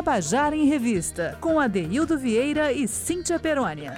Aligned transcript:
Tabajara 0.00 0.56
em 0.56 0.64
Revista, 0.64 1.36
com 1.42 1.60
Adeildo 1.60 2.16
Vieira 2.16 2.72
e 2.72 2.88
Cíntia 2.88 3.38
Perônia. 3.38 3.92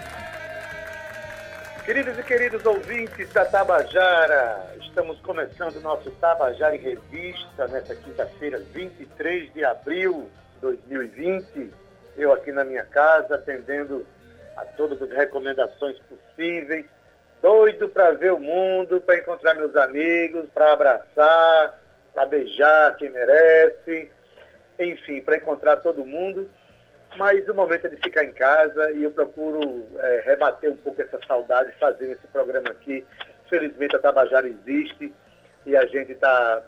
Queridos 1.85 2.19
e 2.19 2.23
queridos 2.25 2.67
ouvintes 2.67 3.33
da 3.33 3.45
Tabajara, 3.45 4.75
estamos 4.81 5.21
começando 5.21 5.77
o 5.77 5.81
nosso 5.81 6.11
Tabajara 6.11 6.75
em 6.75 6.81
Revista 6.81 7.69
nesta 7.69 7.95
quinta-feira, 7.95 8.59
23 8.75 9.55
de 9.55 9.65
abril 9.65 10.29
de 10.55 10.61
2020. 10.63 11.71
Eu 12.17 12.33
aqui 12.33 12.51
na 12.51 12.65
minha 12.65 12.85
casa, 12.85 13.37
atendendo 13.37 14.05
a 14.57 14.65
todas 14.65 15.01
as 15.01 15.11
recomendações 15.11 15.97
possíveis, 16.01 16.85
doido 17.41 17.89
para 17.89 18.11
ver 18.11 18.33
o 18.33 18.41
mundo, 18.41 19.01
para 19.03 19.19
encontrar 19.19 19.55
meus 19.55 19.77
amigos, 19.77 20.47
para 20.53 20.73
abraçar, 20.73 21.81
para 22.13 22.27
beijar 22.27 22.97
quem 22.97 23.09
merece, 23.09 24.11
enfim, 24.79 25.21
para 25.21 25.37
encontrar 25.37 25.77
todo 25.79 26.05
mundo. 26.05 26.51
Mas 27.17 27.47
o 27.49 27.55
momento 27.55 27.87
é 27.87 27.91
de 27.91 27.97
ficar 27.97 28.25
em 28.25 28.33
casa 28.33 28.91
e 28.93 29.03
eu 29.03 29.11
procuro 29.11 29.87
é, 29.99 30.23
rebater 30.25 30.71
um 30.71 30.77
pouco 30.77 31.03
essa 31.03 31.19
saudade 31.27 31.73
fazendo 31.79 32.13
esse 32.13 32.27
programa 32.29 32.71
aqui. 32.71 33.05
Felizmente 33.51 33.95
a 33.95 33.99
Tabajara 33.99 34.49
existe 34.49 35.13
e 35.67 35.77
a 35.77 35.85
gente 35.87 36.13
está, 36.13 36.61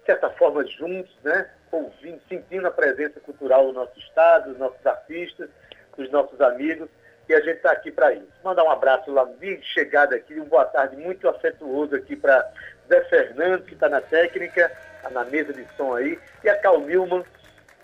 de 0.00 0.06
certa 0.06 0.30
forma, 0.30 0.64
juntos, 0.66 1.14
né? 1.22 1.50
Ouvindo, 1.70 2.20
sentindo 2.28 2.66
a 2.66 2.70
presença 2.70 3.20
cultural 3.20 3.66
do 3.66 3.72
nosso 3.74 3.98
estado, 3.98 4.50
dos 4.50 4.58
nossos 4.58 4.84
artistas, 4.86 5.50
dos 5.96 6.10
nossos 6.10 6.40
amigos 6.40 6.88
e 7.30 7.34
a 7.34 7.40
gente 7.40 7.58
está 7.58 7.70
aqui 7.70 7.92
para 7.92 8.12
isso. 8.12 8.26
Mandar 8.42 8.64
um 8.64 8.70
abraço 8.72 9.08
lá 9.12 9.24
de 9.24 9.62
chegada 9.62 10.16
aqui, 10.16 10.40
um 10.40 10.46
boa 10.46 10.64
tarde 10.64 10.96
muito 10.96 11.28
afetuoso 11.28 11.94
aqui 11.94 12.16
para 12.16 12.44
Zé 12.88 13.04
Fernando, 13.04 13.62
que 13.62 13.74
está 13.74 13.88
na 13.88 14.00
técnica, 14.00 14.68
tá 15.00 15.10
na 15.10 15.24
mesa 15.24 15.52
de 15.52 15.64
som 15.76 15.94
aí, 15.94 16.18
e 16.42 16.48
a 16.48 16.56
Cal 16.58 16.80
Milman, 16.80 17.24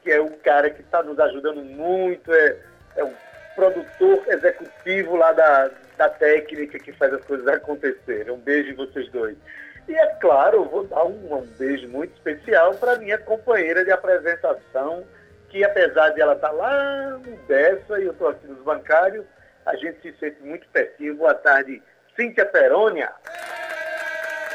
que 0.06 0.12
é 0.12 0.20
o 0.20 0.30
cara 0.36 0.70
que 0.70 0.82
está 0.82 1.02
nos 1.02 1.18
ajudando 1.18 1.64
muito, 1.64 2.32
é, 2.32 2.56
é 2.94 3.02
um 3.02 3.12
produtor 3.56 4.22
executivo 4.28 5.16
lá 5.16 5.32
da, 5.32 5.68
da 5.98 6.08
técnica 6.08 6.78
que 6.78 6.92
faz 6.92 7.12
as 7.12 7.24
coisas 7.24 7.44
acontecerem. 7.48 8.32
Um 8.32 8.38
beijo 8.38 8.70
em 8.70 8.76
vocês 8.76 9.10
dois. 9.10 9.36
E 9.88 9.96
é 9.96 10.06
claro, 10.20 10.64
vou 10.66 10.84
dar 10.84 11.04
um, 11.04 11.34
um 11.34 11.46
beijo 11.58 11.88
muito 11.88 12.14
especial 12.14 12.74
para 12.74 13.00
minha 13.00 13.18
companheira 13.18 13.84
de 13.84 13.90
apresentação, 13.90 15.02
que 15.48 15.64
apesar 15.64 16.10
de 16.10 16.20
ela 16.20 16.34
estar 16.34 16.50
tá 16.50 16.54
lá 16.54 17.10
no 17.18 17.36
Dessa 17.48 17.98
e 17.98 18.04
eu 18.04 18.12
estou 18.12 18.28
aqui 18.28 18.46
nos 18.46 18.62
bancários, 18.62 19.24
a 19.66 19.74
gente 19.74 20.00
se 20.02 20.16
sente 20.20 20.40
muito 20.40 20.68
pertinho. 20.68 21.16
Boa 21.16 21.34
tarde, 21.34 21.82
Cíntia 22.14 22.46
Perônia. 22.46 23.10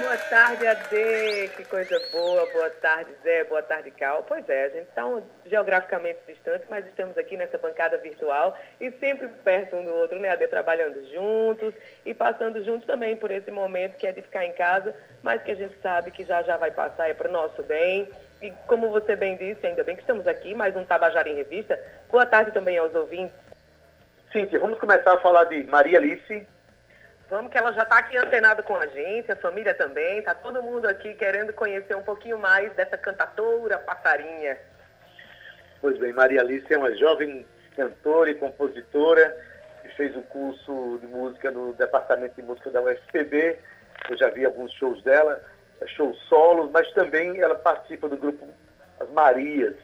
Boa 0.02 0.18
tarde, 0.18 0.66
Ade, 0.66 1.52
que 1.56 1.64
coisa 1.66 2.02
boa. 2.12 2.44
Boa 2.52 2.72
tarde, 2.72 3.12
Zé. 3.22 3.44
Boa 3.44 3.62
tarde, 3.62 3.92
Cal. 3.92 4.24
Pois 4.28 4.50
é, 4.50 4.66
a 4.66 4.70
gente 4.70 4.88
está 4.90 5.04
geograficamente 5.46 6.18
distante, 6.28 6.66
mas 6.72 6.88
estamos 6.88 7.16
aqui 7.20 7.38
nessa 7.38 7.60
bancada 7.60 8.00
virtual 8.00 8.58
e 8.80 8.90
sempre 8.94 9.28
perto 9.28 9.76
um 9.76 9.86
do 9.86 9.94
outro, 9.94 10.18
né, 10.20 10.30
Ade? 10.30 10.48
Trabalhando 10.48 11.08
juntos 11.14 11.76
e 12.04 12.16
passando 12.16 12.64
juntos 12.64 12.88
também 12.88 13.16
por 13.16 13.30
esse 13.30 13.52
momento 13.52 13.96
que 13.96 14.08
é 14.08 14.12
de 14.12 14.24
ficar 14.24 14.44
em 14.44 14.54
casa, 14.54 14.96
mas 15.22 15.44
que 15.44 15.52
a 15.52 15.56
gente 15.56 15.80
sabe 15.84 16.10
que 16.10 16.26
já 16.26 16.42
já 16.42 16.58
vai 16.58 16.72
passar, 16.72 17.08
é 17.08 17.14
para 17.14 17.30
o 17.30 17.32
nosso 17.32 17.62
bem. 17.62 18.10
E 18.42 18.50
como 18.66 18.90
você 18.90 19.16
bem 19.16 19.38
disse, 19.38 19.68
ainda 19.68 19.84
bem 19.84 19.96
que 19.96 20.02
estamos 20.02 20.26
aqui, 20.26 20.56
mais 20.56 20.76
um 20.76 20.84
Tabajara 20.84 21.30
em 21.30 21.36
Revista. 21.36 21.80
Boa 22.10 22.26
tarde 22.26 22.52
também 22.52 22.76
aos 22.76 22.96
ouvintes. 22.96 23.36
Cíntia, 24.32 24.60
vamos 24.60 24.80
começar 24.80 25.14
a 25.14 25.20
falar 25.20 25.44
de 25.44 25.64
Maria 25.66 26.00
Alice. 26.00 26.48
Vamos 27.32 27.50
que 27.50 27.58
ela 27.58 27.72
já 27.72 27.84
está 27.84 27.98
aqui 28.00 28.18
antenada 28.18 28.62
com 28.62 28.76
a 28.76 28.86
gente, 28.88 29.32
a 29.32 29.38
família 29.38 29.74
também, 29.74 30.20
está 30.20 30.36
todo 30.36 30.62
mundo 30.62 30.86
aqui 30.86 31.14
querendo 31.14 31.54
conhecer 31.54 31.96
um 31.96 32.04
pouquinho 32.04 32.38
mais 32.38 32.74
dessa 32.74 32.98
cantatora 32.98 33.78
passarinha. 33.78 34.58
Pois 35.80 35.98
bem, 35.98 36.12
Maria 36.12 36.42
Alice 36.42 36.66
é 36.70 36.78
uma 36.78 36.94
jovem 36.98 37.46
cantora 37.74 38.32
e 38.32 38.36
compositora 38.36 39.34
que 39.82 39.88
fez 39.96 40.14
o 40.18 40.22
curso 40.24 41.00
de 41.00 41.08
música 41.08 41.50
no 41.52 41.72
Departamento 41.72 42.36
de 42.36 42.42
Música 42.42 42.70
da 42.70 42.82
UFPB. 42.82 43.58
Eu 44.10 44.18
já 44.18 44.30
vi 44.30 44.44
alguns 44.44 44.74
shows 44.74 45.02
dela, 45.02 45.42
shows 45.88 46.20
solos, 46.28 46.70
mas 46.70 46.92
também 46.92 47.40
ela 47.40 47.56
participa 47.56 48.10
do 48.10 48.18
grupo 48.18 48.46
As 49.00 49.10
Marias, 49.12 49.78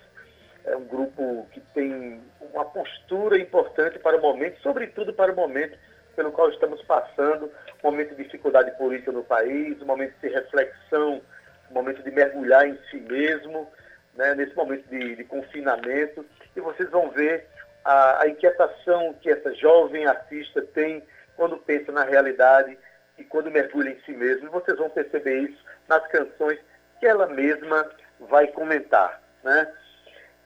é 0.65 0.75
um 0.75 0.83
grupo 0.83 1.47
que 1.53 1.61
tem 1.73 2.21
uma 2.41 2.65
postura 2.65 3.39
importante 3.39 3.99
para 3.99 4.17
o 4.17 4.21
momento, 4.21 4.59
sobretudo 4.59 5.13
para 5.13 5.31
o 5.31 5.35
momento 5.35 5.77
pelo 6.17 6.31
qual 6.31 6.49
estamos 6.49 6.81
passando, 6.81 7.45
um 7.45 7.91
momento 7.91 8.15
de 8.15 8.23
dificuldade 8.23 8.71
política 8.71 9.11
no 9.11 9.23
país, 9.23 9.79
um 9.79 9.85
momento 9.85 10.15
de 10.19 10.27
reflexão, 10.27 11.21
um 11.69 11.73
momento 11.73 12.01
de 12.01 12.09
mergulhar 12.09 12.67
em 12.67 12.75
si 12.89 12.97
mesmo, 12.97 13.71
né, 14.15 14.33
nesse 14.33 14.55
momento 14.55 14.89
de, 14.89 15.15
de, 15.15 15.23
confinamento, 15.23 16.25
e 16.55 16.59
vocês 16.59 16.89
vão 16.89 17.11
ver 17.11 17.47
a, 17.85 18.23
a 18.23 18.27
inquietação 18.27 19.13
que 19.21 19.29
essa 19.29 19.53
jovem 19.53 20.07
artista 20.07 20.63
tem 20.73 21.03
quando 21.35 21.55
pensa 21.57 21.91
na 21.91 22.03
realidade 22.03 22.75
e 23.15 23.23
quando 23.23 23.51
mergulha 23.51 23.91
em 23.91 24.01
si 24.01 24.11
mesmo. 24.11 24.47
E 24.47 24.51
vocês 24.51 24.75
vão 24.75 24.89
perceber 24.89 25.41
isso 25.41 25.63
nas 25.87 26.05
canções 26.07 26.59
que 26.99 27.05
ela 27.05 27.27
mesma 27.27 27.87
vai 28.21 28.47
comentar. 28.47 29.21
Né? 29.43 29.71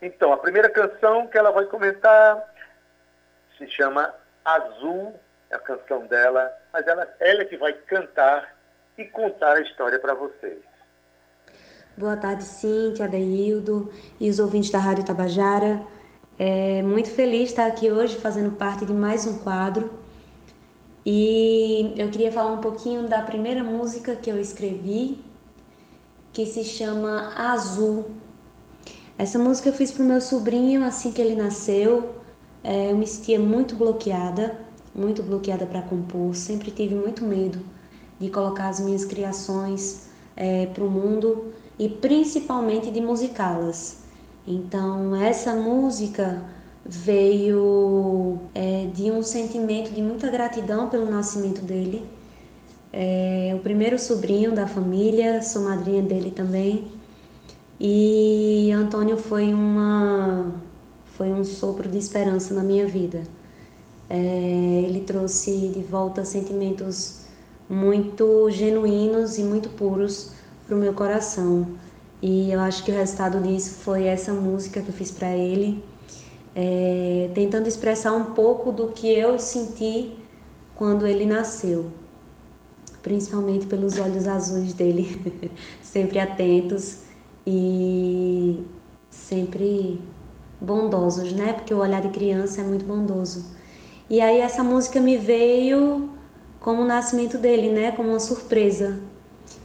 Então, 0.02 0.34
a 0.34 0.38
primeira 0.38 0.70
canção 0.70 1.28
que 1.28 1.38
ela 1.38 1.52
vai 1.52 1.64
comentar 1.66 2.44
se 3.58 3.66
chama 3.70 4.14
Azul, 4.44 5.18
a 5.52 5.60
canção 5.60 6.06
dela, 6.08 6.52
mas 6.72 6.86
ela, 6.88 7.08
ela 7.20 7.42
é 7.42 7.46
que 7.46 7.58
vai 7.58 7.74
cantar 7.74 8.56
e 8.98 9.06
contar 9.06 9.58
a 9.58 9.62
história 9.62 10.00
para 10.00 10.14
vocês. 10.14 10.60
Boa 11.98 12.16
tarde, 12.18 12.44
Cíntia, 12.44 13.06
Adeildo 13.06 13.92
e 14.20 14.30
os 14.30 14.40
ouvintes 14.40 14.72
da 14.72 14.80
Rádio 14.80 15.06
Tabajara. 15.06 15.82
É 16.40 16.82
muito 16.82 17.10
feliz 17.10 17.50
estar 17.50 17.68
aqui 17.68 17.92
hoje 17.92 18.18
fazendo 18.18 18.56
parte 18.56 18.86
de 18.86 18.94
mais 18.94 19.28
um 19.28 19.40
quadro. 19.40 20.00
E 21.06 21.94
eu 21.98 22.10
queria 22.10 22.32
falar 22.32 22.52
um 22.52 22.62
pouquinho 22.62 23.08
da 23.08 23.22
primeira 23.22 23.64
música 23.64 24.16
que 24.16 24.30
eu 24.30 24.40
escrevi, 24.40 25.24
que 26.32 26.46
se 26.46 26.64
chama 26.64 27.34
Azul, 27.36 28.12
essa 29.22 29.38
música 29.38 29.70
eu 29.70 29.74
fiz 29.74 29.92
pro 29.92 30.04
meu 30.04 30.20
sobrinho 30.20 30.84
assim 30.84 31.12
que 31.12 31.22
ele 31.22 31.36
nasceu. 31.36 32.16
É, 32.64 32.92
eu 32.92 32.98
me 32.98 33.06
sentia 33.06 33.40
muito 33.40 33.76
bloqueada, 33.76 34.60
muito 34.94 35.24
bloqueada 35.24 35.66
para 35.66 35.82
compor. 35.82 36.36
Sempre 36.36 36.72
tive 36.72 36.96
muito 36.96 37.24
medo 37.24 37.60
de 38.20 38.30
colocar 38.30 38.70
as 38.70 38.80
minhas 38.80 39.04
criações 39.06 40.08
é, 40.36 40.68
para 40.68 40.84
o 40.84 40.90
mundo 40.90 41.54
e 41.78 41.90
principalmente 41.90 42.92
de 42.92 43.02
musicá-las. 43.02 43.98
Então, 44.48 45.16
essa 45.16 45.56
música 45.56 46.42
veio 46.86 48.40
é, 48.54 48.88
de 48.94 49.12
um 49.12 49.22
sentimento 49.22 49.92
de 49.92 50.02
muita 50.02 50.30
gratidão 50.30 50.90
pelo 50.90 51.10
nascimento 51.10 51.62
dele. 51.62 52.06
É, 52.94 53.54
o 53.56 53.60
primeiro 53.60 53.98
sobrinho 53.98 54.54
da 54.54 54.68
família, 54.68 55.42
sou 55.42 55.64
madrinha 55.64 56.02
dele 56.02 56.32
também. 56.32 56.92
E 57.80 58.72
Antônio 58.72 59.18
foi 59.18 59.54
uma 59.54 60.52
foi 61.06 61.32
um 61.32 61.44
sopro 61.44 61.90
de 61.90 61.98
esperança 61.98 62.54
na 62.54 62.64
minha 62.64 62.88
vida. 62.88 63.24
É, 64.14 64.84
ele 64.86 65.00
trouxe 65.06 65.70
de 65.70 65.82
volta 65.84 66.26
sentimentos 66.26 67.22
muito 67.70 68.50
genuínos 68.52 69.38
e 69.38 69.42
muito 69.42 69.70
puros 69.70 70.32
para 70.68 70.76
o 70.76 70.78
meu 70.78 70.94
coração. 70.94 71.66
E 72.22 72.52
eu 72.52 72.60
acho 72.60 72.84
que 72.84 72.92
o 72.92 72.94
resultado 72.94 73.42
disso 73.42 73.76
foi 73.76 74.04
essa 74.04 74.34
música 74.34 74.82
que 74.82 74.90
eu 74.90 74.94
fiz 74.94 75.12
para 75.12 75.34
ele, 75.34 75.82
é, 76.54 77.32
tentando 77.34 77.68
expressar 77.68 78.12
um 78.12 78.34
pouco 78.34 78.74
do 78.74 78.90
que 78.90 79.08
eu 79.08 79.40
senti 79.40 80.12
quando 80.76 81.08
ele 81.08 81.26
nasceu, 81.26 81.90
principalmente 83.02 83.66
pelos 83.66 83.98
olhos 83.98 84.28
azuis 84.28 84.74
dele, 84.74 85.50
sempre 85.82 86.20
atentos 86.20 87.04
e 87.48 88.62
sempre 89.10 90.02
bondosos, 90.60 91.32
né? 91.32 91.54
Porque 91.54 91.74
o 91.74 91.78
olhar 91.78 92.02
de 92.02 92.10
criança 92.10 92.60
é 92.60 92.64
muito 92.66 92.84
bondoso. 92.84 93.61
E 94.12 94.20
aí 94.20 94.42
essa 94.42 94.62
música 94.62 95.00
me 95.00 95.16
veio 95.16 96.10
como 96.60 96.82
o 96.82 96.86
nascimento 96.86 97.38
dele, 97.38 97.70
né? 97.72 97.94
Como 97.94 98.10
uma 98.10 98.20
surpresa. 98.20 99.00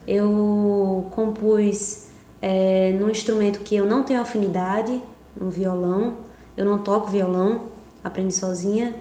Eu 0.07 1.09
compus 1.11 2.07
é, 2.41 2.93
num 2.93 3.11
instrumento 3.11 3.59
que 3.63 3.75
eu 3.75 3.85
não 3.85 4.05
tenho 4.05 4.21
afinidade, 4.21 5.03
no 5.35 5.51
violão. 5.51 6.19
Eu 6.57 6.65
não 6.65 6.79
toco 6.79 7.09
violão, 7.09 7.71
aprendi 8.05 8.33
sozinha. 8.35 8.95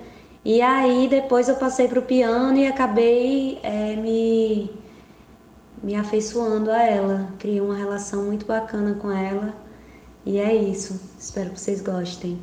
E 0.44 0.63
aí 0.63 1.07
depois 1.07 1.47
eu 1.47 1.57
passei 1.57 1.88
para 1.88 2.00
o 2.00 2.01
piano 2.01 2.57
e 2.57 2.65
acabei 2.65 3.59
é, 3.62 3.95
me 3.95 4.71
me 5.83 5.95
afeiçoando 5.95 6.71
a 6.71 6.81
ela. 6.81 7.30
Criei 7.38 7.62
uma 7.62 7.75
relação 7.75 8.24
muito 8.24 8.47
bacana 8.47 8.95
com 8.95 9.12
ela. 9.12 9.53
E 10.25 10.39
é 10.39 10.56
isso. 10.56 11.00
Espero 11.19 11.51
que 11.51 11.59
vocês 11.59 11.81
gostem. 11.81 12.39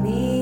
me. 0.00 0.39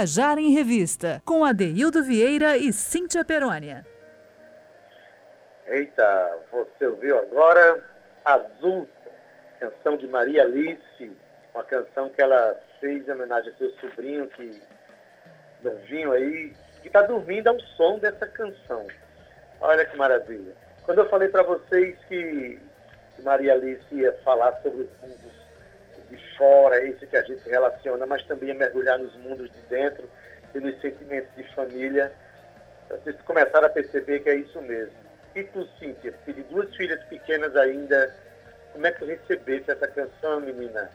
Tabajara 0.00 0.40
em 0.40 0.54
Revista, 0.54 1.20
com 1.26 1.44
Adeildo 1.44 2.02
Vieira 2.02 2.56
e 2.56 2.72
Cíntia 2.72 3.22
Perônia. 3.22 3.84
Eita, 5.66 6.38
você 6.50 6.86
ouviu 6.86 7.18
agora 7.18 7.84
Azul, 8.24 8.88
canção 9.58 9.98
de 9.98 10.06
Maria 10.06 10.44
Alice, 10.44 11.12
uma 11.54 11.62
canção 11.64 12.08
que 12.08 12.22
ela 12.22 12.58
fez 12.80 13.06
em 13.06 13.12
homenagem 13.12 13.52
ao 13.52 13.58
seu 13.58 13.70
sobrinho, 13.72 14.26
que 14.28 14.62
novinho 15.62 16.12
aí, 16.12 16.54
que 16.80 16.86
está 16.86 17.02
dormindo 17.02 17.48
ao 17.48 17.60
som 17.60 17.98
dessa 17.98 18.26
canção. 18.26 18.86
Olha 19.60 19.84
que 19.84 19.98
maravilha. 19.98 20.54
Quando 20.82 21.00
eu 21.00 21.10
falei 21.10 21.28
para 21.28 21.42
vocês 21.42 21.94
que 22.08 22.58
Maria 23.18 23.52
Alice 23.52 23.94
ia 23.94 24.14
falar 24.24 24.62
sobre 24.62 24.88
mundos 25.02 25.39
de 26.10 26.36
fora, 26.36 26.82
esse 26.84 27.06
que 27.06 27.16
a 27.16 27.22
gente 27.22 27.48
relaciona, 27.48 28.04
mas 28.06 28.22
também 28.24 28.48
ia 28.48 28.54
mergulhar 28.54 28.98
nos 28.98 29.14
mundos 29.16 29.50
de 29.50 29.60
dentro 29.68 30.08
e 30.54 30.60
nos 30.60 30.80
sentimentos 30.80 31.34
de 31.36 31.44
família, 31.54 32.12
vocês 32.88 33.16
começaram 33.22 33.66
a 33.66 33.70
perceber 33.70 34.20
que 34.20 34.30
é 34.30 34.34
isso 34.34 34.60
mesmo. 34.62 34.94
E 35.34 35.44
tu, 35.44 35.66
Cíntia, 35.78 36.12
de 36.26 36.42
duas 36.44 36.74
filhas 36.74 37.02
pequenas 37.04 37.54
ainda, 37.54 38.14
como 38.72 38.86
é 38.86 38.90
que 38.90 38.98
tu 38.98 39.04
recebeste 39.06 39.70
essa 39.70 39.86
canção, 39.86 40.40
menina? 40.40 40.90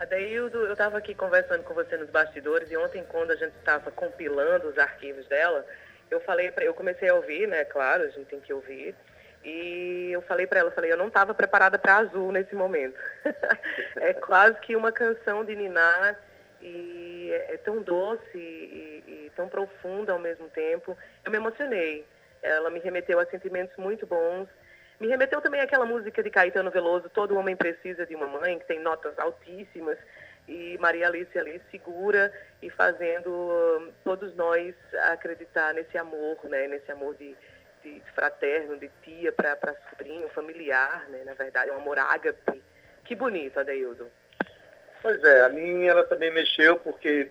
Adeildo, 0.00 0.66
eu 0.66 0.72
estava 0.72 0.98
aqui 0.98 1.14
conversando 1.14 1.62
com 1.62 1.74
você 1.74 1.96
nos 1.96 2.10
bastidores 2.10 2.68
e 2.72 2.76
ontem, 2.76 3.04
quando 3.08 3.30
a 3.30 3.36
gente 3.36 3.54
estava 3.56 3.90
compilando 3.92 4.68
os 4.68 4.78
arquivos 4.78 5.24
dela, 5.28 5.64
eu 6.10 6.20
falei 6.20 6.50
para 6.50 6.64
eu 6.64 6.74
comecei 6.74 7.08
a 7.08 7.14
ouvir, 7.14 7.46
né? 7.46 7.64
Claro, 7.64 8.02
a 8.02 8.08
gente 8.08 8.26
tem 8.26 8.40
que 8.40 8.52
ouvir. 8.52 8.96
E 9.44 10.10
eu 10.12 10.22
falei 10.22 10.46
para 10.46 10.60
ela, 10.60 10.70
falei, 10.70 10.92
eu 10.92 10.96
não 10.96 11.08
estava 11.08 11.34
preparada 11.34 11.78
para 11.78 11.96
Azul 11.96 12.30
nesse 12.30 12.54
momento. 12.54 12.98
é 13.96 14.14
quase 14.14 14.58
que 14.60 14.76
uma 14.76 14.92
canção 14.92 15.44
de 15.44 15.56
Niná 15.56 16.16
e 16.60 17.30
é, 17.32 17.54
é 17.54 17.56
tão 17.56 17.82
doce 17.82 18.36
e, 18.36 19.04
e, 19.06 19.32
tão 19.34 19.48
profunda 19.48 20.12
ao 20.12 20.18
mesmo 20.18 20.48
tempo. 20.48 20.96
Eu 21.24 21.30
me 21.30 21.38
emocionei. 21.38 22.06
Ela 22.40 22.70
me 22.70 22.80
remeteu 22.80 23.18
a 23.18 23.26
sentimentos 23.26 23.76
muito 23.76 24.06
bons 24.06 24.48
me 25.02 25.08
remeteu 25.08 25.40
também 25.40 25.60
àquela 25.60 25.84
música 25.84 26.22
de 26.22 26.30
Caetano 26.30 26.70
Veloso, 26.70 27.08
Todo 27.08 27.36
Homem 27.36 27.56
Precisa 27.56 28.06
de 28.06 28.14
uma 28.14 28.28
Mãe, 28.28 28.56
que 28.60 28.66
tem 28.66 28.78
notas 28.78 29.18
altíssimas, 29.18 29.98
e 30.46 30.78
Maria 30.78 31.08
Alice 31.08 31.36
ali 31.36 31.60
segura 31.72 32.32
e 32.62 32.70
fazendo 32.70 33.28
hum, 33.28 33.92
todos 34.04 34.32
nós 34.36 34.72
acreditar 35.10 35.74
nesse 35.74 35.98
amor, 35.98 36.38
né, 36.44 36.68
nesse 36.68 36.92
amor 36.92 37.16
de, 37.16 37.36
de 37.82 38.02
fraterno, 38.14 38.76
de 38.78 38.90
tia 39.02 39.32
para 39.32 39.74
sobrinho, 39.90 40.28
familiar, 40.30 41.08
né, 41.08 41.22
na 41.24 41.34
verdade, 41.34 41.70
é 41.70 41.72
um 41.72 41.78
amor 41.78 41.98
ágape. 41.98 42.62
Que 43.04 43.14
bonito, 43.14 43.58
Adeildo. 43.58 44.10
Pois 45.00 45.22
é, 45.24 45.44
a 45.44 45.48
minha 45.48 45.90
ela 45.90 46.04
também 46.04 46.32
mexeu 46.32 46.78
porque, 46.78 47.30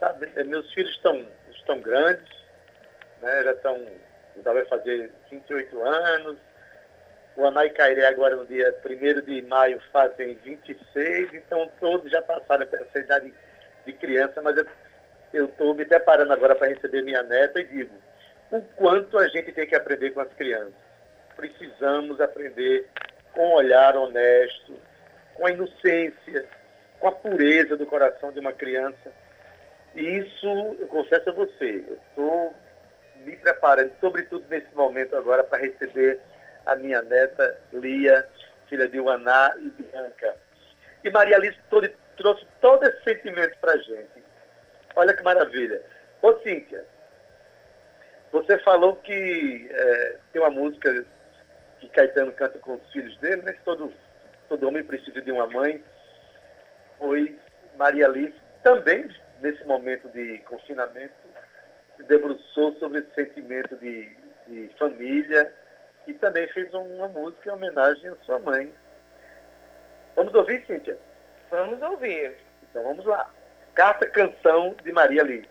sabe, 0.00 0.30
é, 0.34 0.42
meus 0.44 0.72
filhos 0.72 0.90
estão, 0.92 1.26
estão 1.50 1.80
grandes, 1.80 2.28
né, 3.20 3.42
já 3.44 3.52
estão, 3.52 3.86
já 4.42 4.52
vai 4.52 4.64
fazer 4.64 5.12
28 5.30 5.82
anos, 5.82 6.38
o 7.36 7.44
Anai 7.44 7.68
Cairé 7.70 8.06
agora 8.06 8.34
no 8.34 8.46
dia 8.46 8.74
1 8.84 9.20
de 9.20 9.42
maio 9.42 9.78
fazem 9.92 10.34
26, 10.36 11.34
então 11.34 11.70
todos 11.78 12.10
já 12.10 12.22
passaram 12.22 12.66
essa 12.72 12.98
idade 12.98 13.32
de 13.84 13.92
criança, 13.92 14.40
mas 14.40 14.56
eu 15.34 15.44
estou 15.44 15.74
me 15.74 15.84
preparando 15.84 16.32
agora 16.32 16.54
para 16.54 16.68
receber 16.68 17.02
minha 17.02 17.22
neta 17.22 17.60
e 17.60 17.64
digo, 17.64 17.94
o 18.56 18.62
quanto 18.76 19.18
a 19.18 19.28
gente 19.28 19.52
tem 19.52 19.66
que 19.66 19.74
aprender 19.74 20.10
com 20.10 20.20
as 20.20 20.32
crianças. 20.34 20.74
Precisamos 21.36 22.20
aprender 22.20 22.88
com 23.32 23.46
um 23.46 23.54
olhar 23.54 23.96
honesto, 23.96 24.74
com 25.34 25.46
a 25.46 25.50
inocência, 25.50 26.46
com 26.98 27.08
a 27.08 27.12
pureza 27.12 27.76
do 27.76 27.86
coração 27.86 28.32
de 28.32 28.40
uma 28.40 28.52
criança. 28.52 29.12
E 29.94 30.18
isso, 30.18 30.76
eu 30.78 30.86
confesso 30.88 31.28
a 31.30 31.32
você, 31.32 31.84
eu 31.88 31.98
estou 32.08 32.54
me 33.24 33.36
preparando, 33.36 33.92
sobretudo 34.00 34.44
nesse 34.48 34.74
momento 34.74 35.16
agora, 35.16 35.44
para 35.44 35.58
receber 35.58 36.20
a 36.64 36.76
minha 36.76 37.02
neta 37.02 37.58
Lia, 37.72 38.26
filha 38.68 38.88
de 38.88 39.00
Uaná 39.00 39.54
e 39.58 39.70
Bianca. 39.70 40.36
E 41.04 41.10
Maria 41.10 41.36
Alice 41.36 41.58
trouxe 42.16 42.46
todo 42.60 42.84
esse 42.84 43.02
sentimento 43.04 43.56
para 43.58 43.72
a 43.72 43.78
gente. 43.78 44.24
Olha 44.96 45.14
que 45.14 45.22
maravilha. 45.22 45.82
Ô 46.22 46.34
Cíntia, 46.40 46.84
você 48.32 48.58
falou 48.58 48.96
que 48.96 49.68
é, 49.70 50.18
tem 50.32 50.42
uma 50.42 50.50
música 50.50 51.04
que 51.80 51.88
Caetano 51.88 52.32
canta 52.32 52.58
com 52.58 52.74
os 52.74 52.92
filhos 52.92 53.16
dele, 53.18 53.42
né? 53.42 53.54
Todo, 53.64 53.92
todo 54.48 54.68
homem 54.68 54.84
precisa 54.84 55.20
de 55.20 55.32
uma 55.32 55.46
mãe. 55.46 55.82
Pois 56.98 57.34
Maria 57.76 58.06
Alice 58.06 58.36
também, 58.62 59.08
nesse 59.40 59.64
momento 59.64 60.08
de 60.08 60.38
confinamento, 60.38 61.14
se 61.96 62.02
debruçou 62.04 62.74
sobre 62.76 63.00
esse 63.00 63.14
sentimento 63.14 63.76
de, 63.76 64.10
de 64.48 64.70
família, 64.78 65.52
e 66.06 66.14
também 66.14 66.46
fez 66.48 66.72
uma 66.72 67.08
música 67.08 67.50
em 67.50 67.52
homenagem 67.52 68.10
à 68.10 68.16
sua 68.24 68.38
mãe. 68.38 68.72
Vamos 70.14 70.32
ouvir, 70.34 70.64
Cíntia? 70.66 70.96
Vamos 71.50 71.80
ouvir. 71.82 72.36
Então 72.62 72.82
vamos 72.82 73.04
lá. 73.04 73.28
Carta 73.74 74.08
Canção 74.08 74.74
de 74.82 74.92
Maria 74.92 75.22
Lee. 75.22 75.48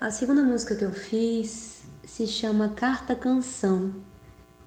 A 0.00 0.10
segunda 0.10 0.42
música 0.42 0.74
que 0.74 0.82
eu 0.82 0.92
fiz 0.92 1.82
se 2.04 2.26
chama 2.26 2.70
Carta 2.70 3.14
Canção. 3.14 3.92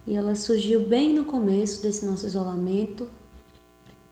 E 0.06 0.16
ela 0.16 0.36
surgiu 0.36 0.88
bem 0.88 1.12
no 1.12 1.25
começo 1.25 1.82
desse 1.82 2.06
nosso 2.06 2.28
isolamento, 2.28 3.10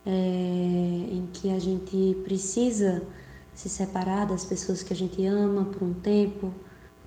é, 0.04 0.10
em 0.10 1.30
que 1.32 1.51
a 1.51 1.60
gente 1.60 2.18
precisa 2.24 3.04
se 3.54 3.70
separar 3.70 4.25
das 4.25 4.44
pessoas 4.44 4.82
que 4.82 4.94
a 4.94 4.96
gente 4.96 5.24
ama 5.24 5.66
por 5.66 5.84
um 5.84 5.94
tempo, 5.94 6.51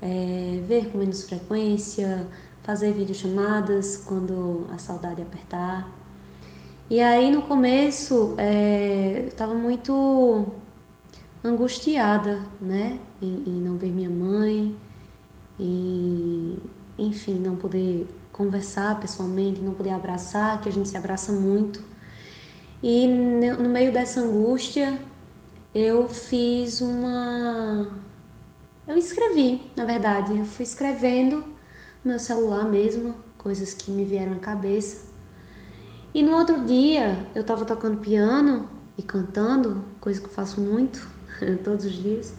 é, 0.01 0.63
ver 0.65 0.93
com 0.93 0.99
menos 0.99 1.25
frequência, 1.25 2.25
fazer 2.63 2.93
videochamadas 2.93 3.97
quando 3.97 4.65
a 4.71 4.79
saudade 4.79 5.23
apertar. 5.23 5.93
E 6.89 7.01
aí 7.01 7.33
no 7.33 7.43
começo 7.43 8.37
é, 8.39 9.23
eu 9.25 9.29
estava 9.29 9.55
muito 9.55 10.63
angustiada, 11.45 12.41
né? 12.61 12.99
Em, 13.21 13.45
em, 13.47 13.61
não 13.61 13.77
ver 13.77 13.93
minha 13.93 14.09
mãe, 14.09 14.75
e 15.61 16.59
enfim, 16.99 17.35
não 17.35 17.55
poder 17.55 18.09
conversar 18.33 18.99
pessoalmente, 18.99 19.61
não 19.61 19.75
poder 19.75 19.91
abraçar, 19.91 20.61
que 20.61 20.69
a 20.69 20.73
gente 20.73 20.89
se 20.89 20.97
abraça 20.97 21.31
muito. 21.33 21.83
E 22.83 23.07
no 23.07 23.69
meio 23.69 23.93
dessa 23.93 24.21
angústia, 24.21 24.99
eu 25.75 26.09
fiz 26.09 26.81
uma. 26.81 27.89
Eu 28.87 28.97
escrevi, 28.97 29.71
na 29.77 29.85
verdade, 29.85 30.37
eu 30.37 30.45
fui 30.45 30.65
escrevendo 30.65 31.45
meu 32.05 32.19
celular 32.19 32.65
mesmo, 32.65 33.15
coisas 33.39 33.73
que 33.73 33.91
me 33.91 34.05
vieram 34.05 34.35
à 34.35 34.39
cabeça. 34.39 35.13
E 36.13 36.23
no 36.23 36.37
outro 36.37 36.65
dia 36.65 37.27
eu 37.35 37.41
estava 37.41 37.65
tocando 37.65 37.99
piano 37.99 38.69
e 38.97 39.03
cantando, 39.03 39.85
coisa 40.01 40.21
que 40.21 40.27
eu 40.27 40.33
faço 40.33 40.61
muito 40.61 41.14
todos 41.65 41.85
os 41.85 41.93
dias, 41.93 42.35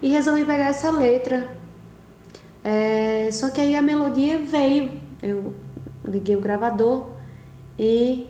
e 0.00 0.08
resolvi 0.08 0.44
pegar 0.44 0.68
essa 0.68 0.90
letra. 0.90 1.56
É, 2.64 3.30
só 3.32 3.50
que 3.50 3.60
aí 3.60 3.74
a 3.74 3.82
melodia 3.82 4.38
veio, 4.38 5.00
eu 5.22 5.54
liguei 6.04 6.36
o 6.36 6.40
gravador 6.40 7.08
e 7.78 8.28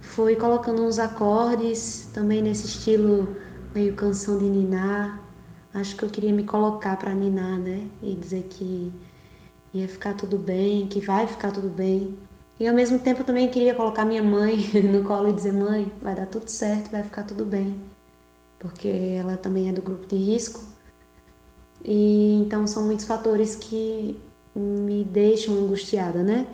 fui 0.00 0.36
colocando 0.36 0.82
uns 0.82 0.98
acordes 0.98 2.08
também 2.12 2.42
nesse 2.42 2.66
estilo 2.66 3.36
meio 3.74 3.94
canção 3.94 4.38
de 4.38 4.44
ninar. 4.44 5.20
Acho 5.74 5.96
que 5.96 6.04
eu 6.04 6.10
queria 6.10 6.32
me 6.32 6.44
colocar 6.44 6.96
para 6.96 7.14
ninar, 7.14 7.58
né? 7.58 7.86
E 8.02 8.14
dizer 8.14 8.46
que 8.50 8.92
ia 9.72 9.88
ficar 9.88 10.14
tudo 10.14 10.38
bem, 10.38 10.86
que 10.86 11.00
vai 11.00 11.26
ficar 11.26 11.50
tudo 11.50 11.68
bem. 11.68 12.16
E 12.60 12.68
ao 12.68 12.74
mesmo 12.74 12.98
tempo 12.98 13.24
também 13.24 13.48
queria 13.48 13.74
colocar 13.74 14.04
minha 14.04 14.22
mãe 14.22 14.56
no 14.92 15.02
colo 15.04 15.28
e 15.30 15.32
dizer: 15.32 15.52
mãe, 15.52 15.90
vai 16.02 16.14
dar 16.14 16.26
tudo 16.26 16.48
certo, 16.48 16.90
vai 16.90 17.02
ficar 17.02 17.24
tudo 17.24 17.44
bem. 17.44 17.91
Porque 18.62 18.86
ela 18.88 19.36
também 19.36 19.68
é 19.68 19.72
do 19.72 19.82
grupo 19.82 20.06
de 20.06 20.14
risco. 20.14 20.62
E 21.84 22.40
então 22.40 22.64
são 22.64 22.84
muitos 22.84 23.04
fatores 23.04 23.56
que 23.56 24.16
me 24.54 25.02
deixam 25.04 25.54
angustiada, 25.54 26.22
né? 26.22 26.46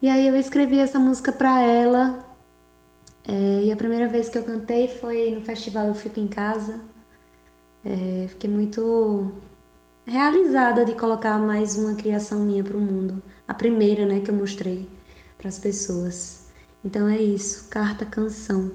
E 0.00 0.08
aí 0.08 0.26
eu 0.26 0.34
escrevi 0.36 0.78
essa 0.78 0.98
música 0.98 1.30
para 1.30 1.60
ela. 1.60 2.24
É, 3.28 3.64
e 3.64 3.70
a 3.70 3.76
primeira 3.76 4.08
vez 4.08 4.30
que 4.30 4.38
eu 4.38 4.42
cantei 4.42 4.88
foi 4.88 5.32
no 5.32 5.42
festival 5.42 5.86
Eu 5.88 5.94
Fico 5.94 6.18
em 6.18 6.26
Casa. 6.26 6.80
É, 7.84 8.26
fiquei 8.28 8.48
muito 8.48 9.30
realizada 10.06 10.84
de 10.84 10.94
colocar 10.94 11.38
mais 11.38 11.76
uma 11.76 11.94
criação 11.94 12.40
minha 12.40 12.64
para 12.64 12.76
o 12.76 12.80
mundo. 12.80 13.22
A 13.46 13.52
primeira, 13.52 14.06
né, 14.06 14.20
que 14.20 14.30
eu 14.30 14.34
mostrei 14.34 14.88
para 15.36 15.48
as 15.48 15.58
pessoas. 15.58 16.46
Então 16.82 17.06
é 17.06 17.20
isso, 17.20 17.68
carta 17.68 18.06
canção. 18.06 18.72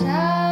já. 0.00 0.45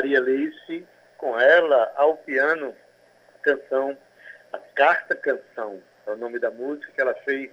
Maria 0.00 0.18
Leice, 0.18 0.86
com 1.18 1.38
ela 1.38 1.92
ao 1.94 2.16
piano, 2.16 2.74
a 3.34 3.38
canção, 3.42 3.94
a 4.50 4.56
Carta 4.58 5.14
Canção, 5.14 5.78
é 6.06 6.10
o 6.10 6.16
nome 6.16 6.38
da 6.38 6.50
música 6.50 6.90
que 6.90 7.00
ela 7.02 7.12
fez 7.16 7.50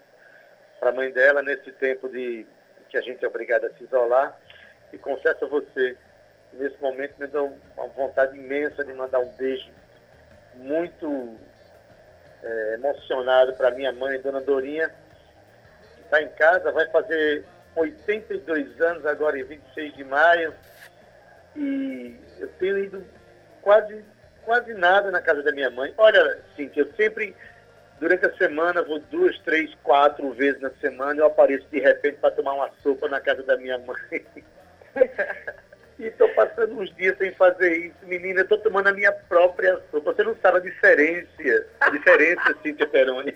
para 0.79 0.91
a 0.91 0.93
mãe 0.93 1.11
dela 1.11 1.41
nesse 1.41 1.73
tempo 1.73 2.07
de 2.07 2.47
que 2.87 2.97
a 2.97 3.01
gente 3.01 3.25
é 3.25 3.27
obrigado 3.27 3.65
a 3.65 3.69
se 3.71 3.83
isolar. 3.83 4.39
E 4.93 4.97
confesso 4.97 5.43
a 5.43 5.47
você, 5.49 5.97
nesse 6.53 6.81
momento 6.81 7.15
me 7.19 7.27
deu 7.27 7.53
uma 7.75 7.87
vontade 7.87 8.37
imensa 8.37 8.81
de 8.85 8.93
mandar 8.93 9.19
um 9.19 9.33
beijo 9.33 9.69
muito 10.55 11.35
é, 12.41 12.73
emocionado 12.75 13.55
para 13.55 13.71
minha 13.71 13.91
mãe, 13.91 14.21
Dona 14.21 14.39
Dorinha, 14.39 14.87
que 15.95 16.01
está 16.03 16.21
em 16.21 16.29
casa, 16.29 16.71
vai 16.71 16.87
fazer 16.91 17.43
82 17.75 18.79
anos 18.79 19.05
agora 19.05 19.37
em 19.37 19.43
26 19.43 19.95
de 19.97 20.03
maio. 20.05 20.53
E 21.53 22.26
eu 22.39 22.48
tenho 22.60 22.77
ido 22.77 23.06
quase, 23.62 24.03
quase 24.44 24.74
nada 24.74 25.12
na 25.12 25.22
casa 25.22 25.44
da 25.44 25.51
minha 25.51 25.70
mãe. 25.70 25.94
Olha, 25.98 26.39
sim, 26.56 26.70
que 26.70 26.82
eu 26.82 26.91
sempre, 26.94 27.36
durante 28.00 28.25
a 28.25 28.36
semana, 28.38 28.82
vou 28.82 29.00
duas, 29.00 29.38
três, 29.39 29.74
quatro 29.84 30.32
vezes 30.32 30.62
na 30.62 30.72
semana, 30.82 31.22
eu 31.22 31.25
apareço 31.25 31.67
de 31.72 31.79
repente 31.79 32.17
para 32.17 32.32
tomar 32.32 32.53
uma 32.53 32.72
sopa 32.82 33.08
na 33.08 33.20
casa 33.20 33.44
da 33.44 33.58
minha 33.58 33.77
mãe. 33.79 34.25
e 36.00 36.06
estou 36.06 36.29
passando 36.29 36.79
uns 36.79 36.94
dias 36.96 37.17
sem 37.17 37.32
fazer 37.34 37.72
isso. 37.74 37.98
Menina, 38.03 38.41
estou 38.41 38.58
tomando 38.60 38.88
a 38.88 38.94
minha 38.94 39.12
própria 39.12 39.79
sopa. 39.91 40.13
Você 40.13 40.24
não 40.24 40.36
sabe 40.38 40.58
a 40.58 40.62
diferença, 40.62 41.67
a 41.79 41.89
diferença, 41.89 42.56
Cíntia 42.62 42.88
Peroni. 42.88 43.36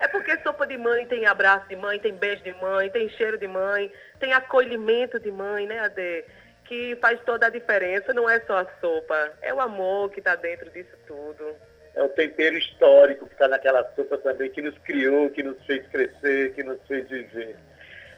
É 0.00 0.08
porque 0.08 0.36
sopa 0.42 0.66
de 0.66 0.76
mãe 0.76 1.06
tem 1.06 1.24
abraço 1.24 1.66
de 1.66 1.76
mãe, 1.76 1.98
tem 1.98 2.14
beijo 2.14 2.42
de 2.42 2.52
mãe, 2.60 2.90
tem 2.90 3.08
cheiro 3.08 3.38
de 3.38 3.48
mãe, 3.48 3.90
tem 4.20 4.34
acolhimento 4.34 5.18
de 5.18 5.30
mãe, 5.30 5.66
né, 5.66 5.80
Ade? 5.80 6.24
Que 6.64 6.96
faz 6.96 7.20
toda 7.20 7.46
a 7.46 7.50
diferença, 7.50 8.12
não 8.12 8.28
é 8.28 8.40
só 8.40 8.58
a 8.58 8.66
sopa, 8.80 9.32
é 9.42 9.52
o 9.52 9.60
amor 9.60 10.10
que 10.10 10.20
está 10.20 10.34
dentro 10.34 10.70
disso 10.70 10.96
tudo. 11.06 11.54
É 11.94 12.02
o 12.02 12.08
tempero 12.08 12.56
histórico 12.56 13.26
que 13.26 13.34
está 13.34 13.46
naquela 13.46 13.84
sopa 13.94 14.18
também, 14.18 14.50
que 14.50 14.60
nos 14.60 14.76
criou, 14.78 15.30
que 15.30 15.42
nos 15.42 15.62
fez 15.64 15.86
crescer, 15.88 16.52
que 16.54 16.62
nos 16.62 16.80
fez 16.88 17.08
viver. 17.08 17.56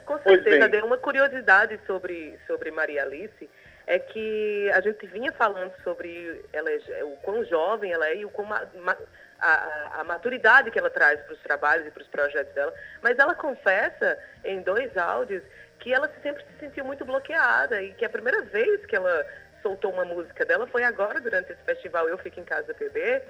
Com 0.06 0.18
certeza, 0.20 0.68
deu 0.68 0.86
uma 0.86 0.96
curiosidade 0.96 1.78
sobre, 1.86 2.38
sobre 2.46 2.70
Maria 2.70 3.02
Alice, 3.02 3.50
é 3.86 3.98
que 3.98 4.70
a 4.74 4.80
gente 4.80 5.06
vinha 5.06 5.32
falando 5.32 5.72
sobre 5.84 6.44
ela, 6.52 6.70
o 7.04 7.16
quão 7.18 7.44
jovem 7.44 7.92
ela 7.92 8.08
é 8.08 8.16
e 8.16 8.24
o 8.24 8.30
quão 8.30 8.46
ma, 8.46 8.66
ma, 8.74 8.96
a, 9.38 10.00
a, 10.00 10.04
maturidade 10.04 10.70
que 10.70 10.78
ela 10.78 10.90
traz 10.90 11.20
para 11.20 11.34
os 11.34 11.40
trabalhos 11.40 11.86
e 11.86 11.90
para 11.90 12.02
os 12.02 12.08
projetos 12.08 12.52
dela, 12.54 12.74
mas 13.00 13.18
ela 13.18 13.34
confessa 13.34 14.18
em 14.44 14.60
dois 14.62 14.96
áudios 14.96 15.42
que 15.78 15.92
ela 15.92 16.10
sempre 16.22 16.42
se 16.44 16.58
sentiu 16.58 16.84
muito 16.84 17.04
bloqueada 17.04 17.80
e 17.80 17.92
que 17.92 18.04
a 18.04 18.08
primeira 18.08 18.42
vez 18.42 18.84
que 18.86 18.96
ela 18.96 19.24
soltou 19.62 19.92
uma 19.92 20.04
música 20.04 20.44
dela 20.44 20.66
foi 20.66 20.82
agora, 20.82 21.20
durante 21.20 21.52
esse 21.52 21.62
festival 21.62 22.08
Eu 22.08 22.18
Fico 22.18 22.40
em 22.40 22.44
Casa 22.44 22.74
PB. 22.74 23.22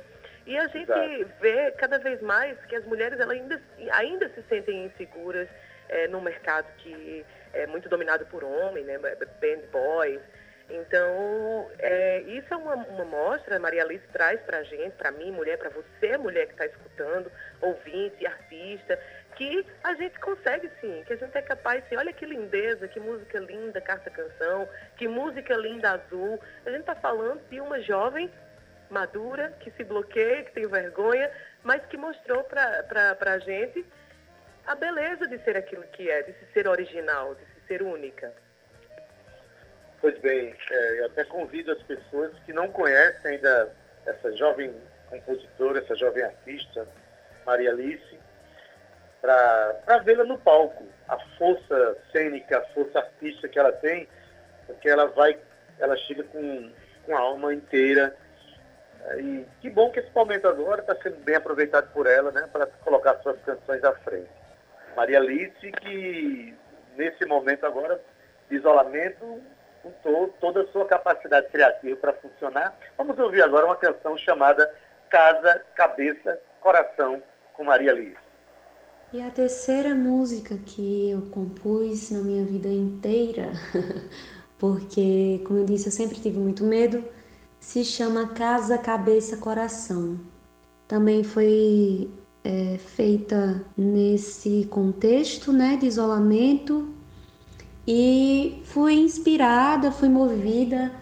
E 0.47 0.57
a 0.57 0.67
gente 0.69 0.91
Exato. 0.91 1.33
vê 1.41 1.71
cada 1.73 1.99
vez 1.99 2.21
mais 2.23 2.57
que 2.67 2.77
as 2.77 2.85
mulheres 2.85 3.19
elas 3.19 3.37
ainda, 3.37 3.61
ainda 3.91 4.29
se 4.29 4.43
sentem 4.49 4.85
inseguras 4.85 5.49
é, 5.89 6.07
num 6.09 6.21
mercado 6.21 6.67
que 6.79 7.25
é 7.53 7.67
muito 7.67 7.89
dominado 7.89 8.25
por 8.27 8.45
homens, 8.45 8.87
né, 8.87 8.99
band 8.99 9.67
boys. 9.73 10.21
Então, 10.69 11.71
é, 11.79 12.21
isso 12.23 12.53
é 12.53 12.57
uma, 12.57 12.75
uma 12.75 13.05
mostra, 13.05 13.59
Maria 13.59 13.85
Alice 13.85 14.07
traz 14.13 14.41
para 14.41 14.59
a 14.59 14.63
gente, 14.65 14.97
para 14.97 15.13
mim, 15.13 15.31
mulher, 15.31 15.59
para 15.59 15.71
você, 15.71 16.17
mulher 16.19 16.47
que 16.47 16.53
está 16.53 16.67
escutando, 16.67 17.31
ouvinte, 17.61 18.27
artista, 18.27 18.99
que 19.37 19.65
a 19.85 19.95
gente 19.95 20.19
consegue 20.19 20.69
sim, 20.81 21.05
que 21.07 21.13
a 21.13 21.17
gente 21.17 21.37
é 21.37 21.43
capaz 21.43 21.85
sim. 21.89 21.97
Olha 21.97 22.13
que 22.13 22.27
lindeza, 22.27 22.89
que 22.89 22.99
música 22.99 23.39
linda, 23.39 23.81
Carta 23.81 24.11
Canção, 24.11 24.69
que 24.97 25.07
música 25.07 25.55
linda 25.57 25.93
azul. 25.93 26.41
A 26.65 26.71
gente 26.71 26.81
está 26.81 26.97
falando 26.97 27.41
de 27.49 27.61
uma 27.61 27.81
jovem 27.81 28.29
madura, 28.91 29.53
que 29.61 29.71
se 29.73 29.85
bloqueia, 29.85 30.43
que 30.45 30.53
tem 30.53 30.67
vergonha, 30.67 31.31
mas 31.63 31.85
que 31.87 31.97
mostrou 31.97 32.43
para 32.45 33.17
a 33.21 33.39
gente 33.39 33.85
a 34.67 34.75
beleza 34.75 35.29
de 35.29 35.39
ser 35.45 35.57
aquilo 35.57 35.85
que 35.85 36.11
é, 36.11 36.23
de 36.23 36.33
se 36.33 36.53
ser 36.53 36.67
original, 36.67 37.35
de 37.35 37.45
se 37.45 37.67
ser 37.69 37.83
única. 37.83 38.33
Pois 40.01 40.19
bem, 40.19 40.55
é, 40.71 41.01
eu 41.01 41.07
até 41.07 41.25
convido 41.25 41.73
as 41.73 41.83
pessoas 41.83 42.33
que 42.45 42.53
não 42.53 42.69
conhecem 42.69 43.33
ainda 43.33 43.73
essa 44.05 44.33
jovem 44.37 44.75
compositora, 45.09 45.79
essa 45.79 45.95
jovem 45.97 46.23
artista, 46.23 46.87
Maria 47.45 47.71
Alice, 47.71 48.19
para 49.21 49.99
vê-la 50.05 50.25
no 50.25 50.39
palco. 50.39 50.85
A 51.09 51.19
força 51.39 51.97
cênica, 52.13 52.59
a 52.59 52.65
força 52.75 52.99
artística 52.99 53.49
que 53.49 53.59
ela 53.59 53.73
tem, 53.73 54.09
porque 54.67 54.89
ela 54.89 55.07
vai, 55.07 55.39
ela 55.79 55.97
chega 55.97 56.25
com, 56.25 56.71
com 57.05 57.17
a 57.17 57.21
alma 57.21 57.55
inteira. 57.55 58.15
E 59.19 59.47
que 59.61 59.71
bom 59.71 59.91
que 59.91 60.01
esse 60.01 60.13
momento 60.15 60.49
agora 60.49 60.81
está 60.81 60.97
sendo 60.97 61.17
bem 61.25 61.37
aproveitado 61.37 61.93
por 61.93 62.07
ela, 62.07 62.33
né, 62.33 62.49
para 62.53 62.67
colocar 62.67 63.17
suas 63.23 63.41
canções 63.43 63.83
à 63.85 63.93
frente. 63.93 64.29
Maria 64.97 65.19
Alice, 65.19 65.73
que 65.81 66.57
nesse 66.97 67.25
momento 67.27 67.65
agora 67.65 68.01
de 68.49 68.57
isolamento, 68.57 69.41
com 70.03 70.29
toda 70.41 70.63
a 70.63 70.67
sua 70.69 70.85
capacidade 70.87 71.49
criativa 71.49 71.97
para 71.97 72.13
funcionar. 72.15 72.77
Vamos 72.97 73.19
ouvir 73.19 73.43
agora 73.43 73.67
uma 73.67 73.77
canção 73.77 74.17
chamada 74.17 74.73
Casa, 75.09 75.63
Cabeça, 75.75 76.41
Coração, 76.61 77.23
com 77.55 77.65
Maria 77.65 77.93
Alice. 77.93 78.17
E 79.13 79.23
a 79.23 79.31
terceira 79.31 79.95
música 79.95 80.57
que 80.67 81.11
eu 81.11 81.23
compus 81.31 82.11
na 82.11 82.19
minha 82.21 82.45
vida 82.45 82.69
inteira, 82.69 83.53
porque, 84.59 85.41
como 85.47 85.61
eu 85.61 85.65
disse, 85.65 85.87
eu 85.87 85.93
sempre 85.93 86.21
tive 86.21 86.39
muito 86.39 86.65
medo, 86.65 87.05
se 87.61 87.85
chama 87.85 88.35
Casa, 88.35 88.77
Cabeça, 88.77 89.37
Coração. 89.37 90.19
Também 90.89 91.23
foi 91.23 92.11
é, 92.45 92.79
feita 92.79 93.65
nesse 93.77 94.67
contexto 94.71 95.53
né, 95.53 95.77
de 95.77 95.87
isolamento 95.87 96.96
e 97.87 98.63
fui 98.65 98.95
inspirada, 98.95 99.93
fui 99.93 100.09
movida 100.09 100.93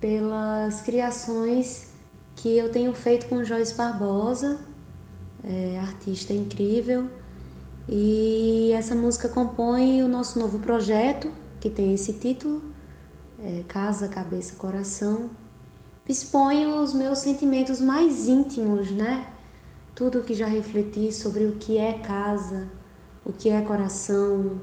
pelas 0.00 0.80
criações 0.80 1.92
que 2.36 2.56
eu 2.56 2.70
tenho 2.70 2.92
feito 2.94 3.26
com 3.26 3.44
Joyce 3.44 3.74
Barbosa, 3.74 4.60
é, 5.44 5.78
artista 5.78 6.32
incrível 6.32 7.08
e 7.88 8.72
essa 8.72 8.94
música 8.94 9.28
compõe 9.28 10.02
o 10.02 10.08
nosso 10.08 10.38
novo 10.38 10.58
projeto, 10.58 11.30
que 11.60 11.68
tem 11.68 11.94
esse 11.94 12.12
título, 12.14 12.62
é, 13.38 13.62
Casa, 13.68 14.08
Cabeça, 14.08 14.54
Coração. 14.56 15.30
Expõe 16.08 16.66
os 16.66 16.94
meus 16.94 17.18
sentimentos 17.18 17.80
mais 17.80 18.28
íntimos, 18.28 18.90
né? 18.90 19.26
Tudo 19.94 20.22
que 20.22 20.34
já 20.34 20.46
refleti 20.46 21.12
sobre 21.12 21.44
o 21.44 21.56
que 21.56 21.76
é 21.76 21.94
casa, 21.98 22.68
o 23.24 23.32
que 23.32 23.50
é 23.50 23.60
coração, 23.60 24.60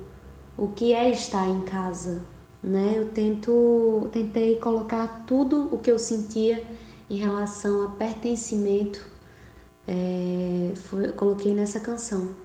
o 0.59 0.67
que 0.69 0.93
é 0.93 1.09
estar 1.09 1.47
em 1.47 1.61
casa, 1.61 2.21
né? 2.61 2.93
Eu 2.97 3.09
tento, 3.09 4.09
tentei 4.11 4.57
colocar 4.57 5.23
tudo 5.25 5.69
o 5.73 5.77
que 5.77 5.89
eu 5.89 5.97
sentia 5.97 6.63
em 7.09 7.17
relação 7.17 7.85
a 7.85 7.89
pertencimento, 7.91 9.05
é, 9.87 10.73
foi, 10.75 11.11
coloquei 11.13 11.53
nessa 11.53 11.79
canção. 11.79 12.35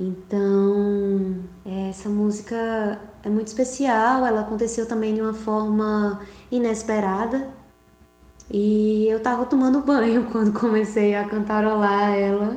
Então, 0.00 1.42
essa 1.90 2.08
música 2.08 3.00
é 3.22 3.28
muito 3.28 3.48
especial, 3.48 4.24
ela 4.24 4.42
aconteceu 4.42 4.86
também 4.86 5.14
de 5.14 5.20
uma 5.20 5.34
forma 5.34 6.20
inesperada. 6.50 7.48
E 8.50 9.06
eu 9.08 9.20
tava 9.20 9.44
tomando 9.46 9.80
banho 9.82 10.28
quando 10.32 10.58
comecei 10.58 11.14
a 11.14 11.28
cantarolar 11.28 12.12
ela. 12.14 12.56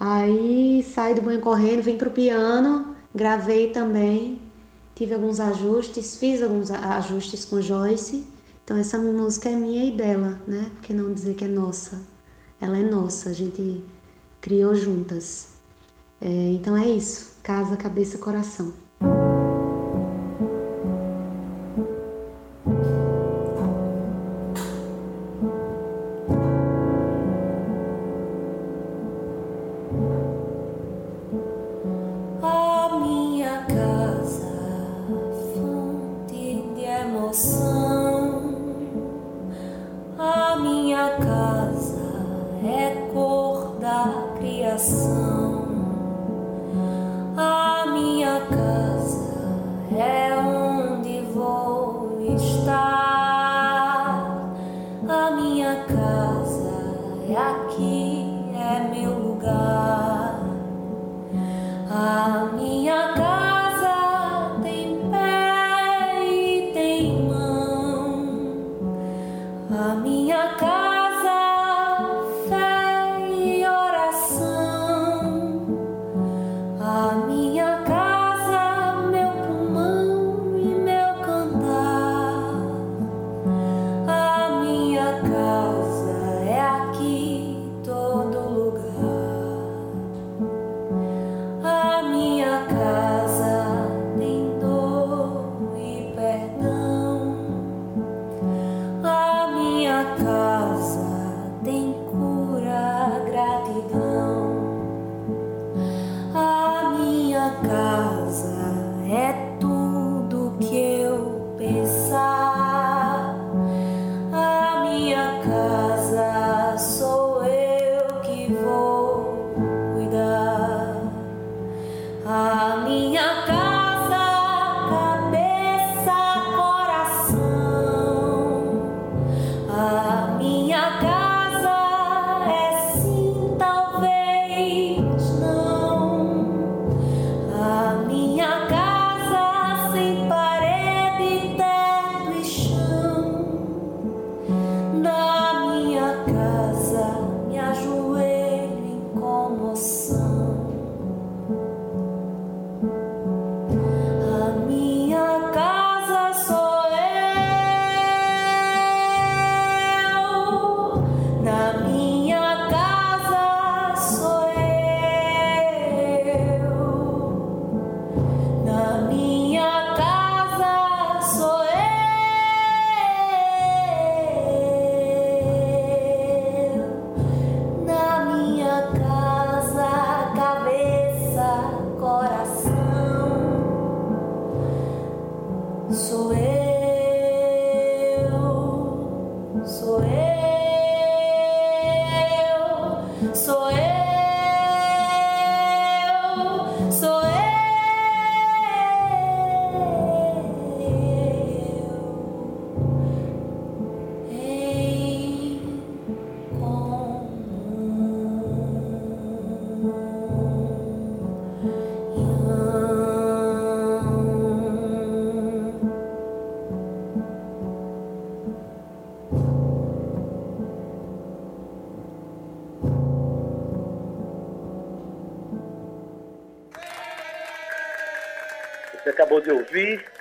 Aí 0.00 0.82
saí 0.82 1.14
do 1.14 1.22
banho 1.22 1.40
correndo, 1.40 1.82
vim 1.82 1.96
pro 1.96 2.10
piano, 2.10 2.91
gravei 3.14 3.70
também, 3.70 4.40
tive 4.94 5.14
alguns 5.14 5.40
ajustes, 5.40 6.16
fiz 6.16 6.42
alguns 6.42 6.70
ajustes 6.70 7.44
com 7.44 7.60
Joyce. 7.60 8.26
Então 8.64 8.76
essa 8.76 8.98
música 8.98 9.48
é 9.48 9.56
minha 9.56 9.84
e 9.84 9.96
dela, 9.96 10.40
né? 10.46 10.70
Porque 10.74 10.92
não 10.94 11.12
dizer 11.12 11.34
que 11.34 11.44
é 11.44 11.48
nossa. 11.48 12.00
Ela 12.60 12.78
é 12.78 12.82
nossa, 12.82 13.30
a 13.30 13.32
gente 13.32 13.84
criou 14.40 14.74
juntas. 14.74 15.48
É, 16.20 16.28
então 16.52 16.76
é 16.76 16.88
isso, 16.88 17.36
casa, 17.42 17.76
cabeça, 17.76 18.18
coração. 18.18 18.72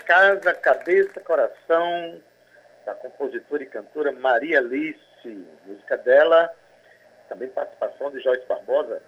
Casa, 0.06 0.54
Cabeça, 0.54 1.20
Coração, 1.22 2.22
da 2.86 2.94
compositora 2.96 3.64
e 3.64 3.68
cantora 3.68 4.12
Maria 4.12 4.60
Alice. 4.60 5.00
Música 5.66 5.98
dela, 5.98 6.52
também 7.30 7.48
participação 7.50 8.10
de 8.12 8.20
Joyce 8.22 8.46
Barbosa. 8.48 9.02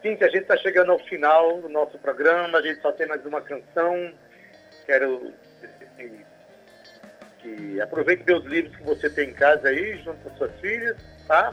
Sim, 0.00 0.16
a 0.20 0.28
gente 0.28 0.42
está 0.42 0.56
chegando 0.56 0.92
ao 0.92 0.98
final 1.00 1.60
do 1.60 1.68
nosso 1.68 1.98
programa, 1.98 2.58
a 2.58 2.62
gente 2.62 2.80
só 2.80 2.92
tem 2.92 3.06
mais 3.06 3.24
uma 3.26 3.42
canção. 3.42 4.14
Quero 4.86 5.32
dizer 5.60 6.26
que 7.40 7.80
aproveite 7.80 8.24
meus 8.24 8.44
livros 8.44 8.76
que 8.76 8.82
você 8.82 9.10
tem 9.10 9.30
em 9.30 9.34
casa 9.34 9.68
aí, 9.68 9.96
junto 9.98 10.18
com 10.22 10.36
suas 10.36 10.52
filhas, 10.60 10.96
tá? 11.26 11.52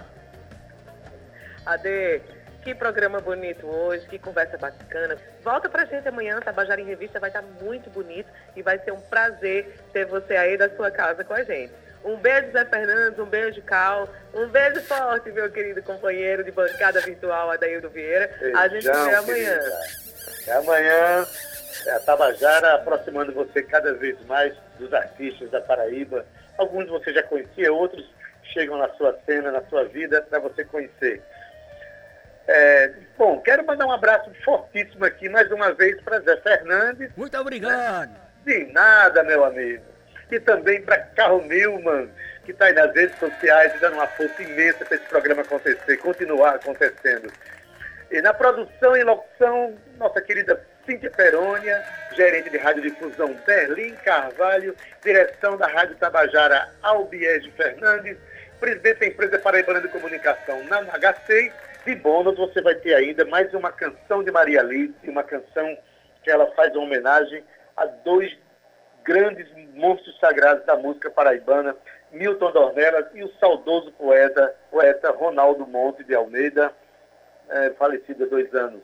Ade, 1.66 2.22
que 2.66 2.74
programa 2.74 3.22
bonito 3.22 3.68
hoje, 3.68 4.08
que 4.08 4.18
conversa 4.18 4.58
bacana. 4.58 5.16
Volta 5.44 5.70
pra 5.70 5.86
gente 5.86 6.08
amanhã, 6.08 6.40
Tabajara 6.40 6.82
em 6.82 6.86
Revista 6.86 7.20
vai 7.20 7.30
estar 7.30 7.44
muito 7.62 7.92
bonito 7.92 8.28
e 8.56 8.64
vai 8.64 8.80
ser 8.80 8.92
um 8.92 9.00
prazer 9.02 9.80
ter 9.94 10.06
você 10.06 10.36
aí 10.36 10.58
da 10.58 10.68
sua 10.76 10.90
casa 10.90 11.24
com 11.24 11.36
a 11.36 11.44
gente. 11.44 11.72
Um 12.04 12.18
beijo, 12.18 12.52
Zé 12.52 12.66
Fernandes, 12.66 13.20
um 13.20 13.26
beijo, 13.26 13.62
Cal. 13.62 14.10
Um 14.34 14.48
beijo 14.48 14.82
forte, 14.82 15.32
meu 15.32 15.50
querido 15.52 15.84
companheiro 15.84 16.44
de 16.44 16.52
bancada 16.52 17.00
virtual, 17.02 17.52
Adaildo 17.52 17.88
Vieira. 17.90 18.32
Beijão, 18.40 18.60
a 18.60 18.68
gente 18.68 18.84
se 18.84 18.92
vê 18.92 19.16
amanhã. 19.16 19.60
Até 20.42 20.54
amanhã. 20.54 21.28
É 21.86 21.92
a 21.92 22.00
Tabajara 22.00 22.74
aproximando 22.74 23.32
você 23.32 23.62
cada 23.62 23.94
vez 23.94 24.20
mais 24.26 24.56
dos 24.80 24.92
artistas 24.92 25.52
da 25.52 25.62
Paraíba. 25.62 26.26
Alguns 26.58 26.90
você 26.90 27.14
já 27.14 27.22
conhecia, 27.22 27.72
outros 27.72 28.04
chegam 28.54 28.78
na 28.78 28.90
sua 28.96 29.16
cena, 29.26 29.52
na 29.52 29.62
sua 29.66 29.84
vida, 29.84 30.22
para 30.24 30.40
você 30.40 30.66
conhecer. 30.66 31.22
É, 32.48 32.92
bom, 33.18 33.40
quero 33.42 33.66
mandar 33.66 33.86
um 33.86 33.92
abraço 33.92 34.30
fortíssimo 34.44 35.04
aqui 35.06 35.28
mais 35.30 35.52
uma 35.52 35.74
vez 35.74 36.00
para 36.02 36.20
Zé 36.20 36.38
Fernandes. 36.38 37.10
Muito 37.16 37.38
obrigado. 37.38 38.16
De 38.46 38.66
nada, 38.72 39.24
meu 39.24 39.44
amigo. 39.44 39.84
E 40.32 40.40
também 40.40 40.82
para 40.82 40.98
Carl 40.98 41.42
Newman, 41.42 42.10
que 42.44 42.52
está 42.52 42.66
aí 42.66 42.74
nas 42.74 42.94
redes 42.94 43.18
sociais 43.18 43.74
dando 43.80 43.96
uma 43.96 44.08
força 44.08 44.42
imensa 44.44 44.86
para 44.86 44.96
esse 44.96 45.06
programa 45.06 45.42
acontecer, 45.42 45.98
continuar 45.98 46.56
acontecendo. 46.56 47.32
E 48.12 48.22
na 48.22 48.34
produção 48.34 48.96
e 48.96 49.04
locução, 49.04 49.76
nossa 49.98 50.22
querida 50.22 50.62
Cíntia 50.86 51.10
Perônia, 51.10 51.84
gerente 52.16 52.50
de 52.50 52.58
radiodifusão 52.58 53.36
Berlim 53.46 53.96
Carvalho, 54.04 54.76
direção 55.04 55.58
da 55.58 55.68
Rádio 55.68 55.96
Tabajara 55.96 56.70
Albiege 56.84 57.52
Fernandes, 57.52 58.18
presidente 58.60 59.00
da 59.00 59.08
empresa 59.08 59.40
Paraibana 59.40 59.82
de 59.82 59.88
Comunicação 59.88 60.64
na 60.66 60.82
HC. 60.84 61.52
De 61.86 61.94
bônus 61.94 62.36
você 62.36 62.64
vai 62.64 62.74
ter 62.74 62.96
ainda 62.96 63.24
mais 63.26 63.54
uma 63.54 63.72
canção 63.72 64.24
de 64.24 64.32
Maria 64.32 64.62
Alice, 64.62 65.08
uma 65.08 65.24
canção 65.24 65.78
que 66.24 66.32
ela 66.32 66.48
faz 66.54 66.74
uma 66.74 66.84
homenagem 66.84 67.44
a 67.78 67.86
dois 67.86 68.36
grandes 69.04 69.48
monstros 69.76 70.20
sagrados 70.20 70.66
da 70.66 70.76
música 70.76 71.12
paraibana, 71.12 71.76
Milton 72.12 72.52
Dornelas 72.52 73.06
e 73.14 73.24
o 73.24 73.32
saudoso 73.40 73.92
poeta, 73.92 74.56
poeta 74.72 75.12
Ronaldo 75.12 75.68
Monte 75.68 76.04
de 76.04 76.16
Almeida, 76.16 76.74
é, 77.50 77.70
falecido 77.72 78.24
há 78.24 78.28
dois 78.28 78.52
anos. 78.56 78.82